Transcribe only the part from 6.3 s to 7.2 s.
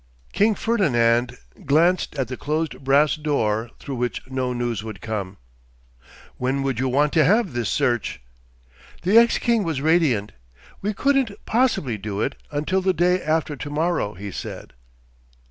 'When would you want